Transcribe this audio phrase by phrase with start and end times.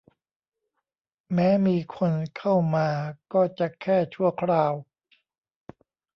[1.33, 2.89] แม้มีคนเข้ามา
[3.33, 4.73] ก็จะแค่ชั่วคราว